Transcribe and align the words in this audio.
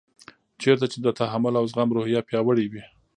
چېرته 0.61 0.85
چې 0.91 0.97
د 1.01 1.07
تحمل 1.19 1.53
او 1.61 1.65
زغم 1.71 1.89
روحیه 1.95 2.21
پیاوړې 2.27 2.65
وي. 2.71 2.83